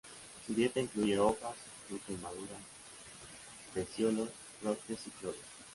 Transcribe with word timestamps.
Su 0.47 0.55
dieta 0.55 0.79
incluye 0.79 1.19
hojas, 1.19 1.53
fruta 1.87 2.11
inmadura, 2.11 2.57
peciolos, 3.75 4.29
brotes 4.63 4.97
y 5.05 5.11
flores. 5.11 5.41